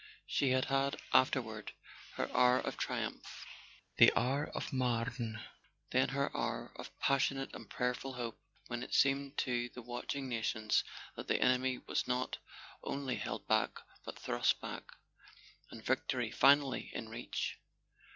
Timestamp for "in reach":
16.95-17.59